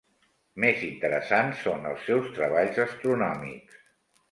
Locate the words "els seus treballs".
1.91-2.83